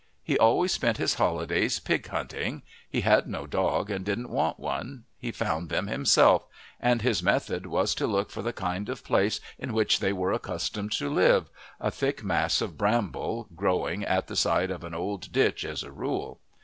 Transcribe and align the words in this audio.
He 0.23 0.35
always 0.35 0.71
spent 0.71 0.97
his 0.97 1.13
holidays 1.13 1.79
pig 1.79 2.07
hunting; 2.07 2.63
he 2.89 3.01
had 3.01 3.27
no 3.27 3.45
dog 3.45 3.91
and 3.91 4.03
didn't 4.03 4.31
want 4.31 4.59
one; 4.59 5.03
he 5.19 5.31
found 5.31 5.69
them 5.69 5.85
himself, 5.85 6.47
and 6.79 7.03
his 7.03 7.21
method 7.21 7.67
was 7.67 7.93
to 7.93 8.07
look 8.07 8.31
for 8.31 8.41
the 8.41 8.51
kind 8.51 8.89
of 8.89 9.03
place 9.03 9.39
in 9.59 9.73
which 9.73 9.99
they 9.99 10.11
were 10.11 10.31
accustomed 10.33 10.91
to 10.93 11.07
live 11.07 11.51
a 11.79 11.91
thick 11.91 12.23
mass 12.23 12.61
of 12.61 12.79
bramble 12.79 13.47
growing 13.55 14.03
at 14.03 14.25
the 14.25 14.35
side 14.35 14.71
of 14.71 14.83
an 14.83 14.95
old 14.95 15.31
ditch 15.31 15.63
as 15.63 15.83
a 15.83 15.91
rule. 15.91 16.39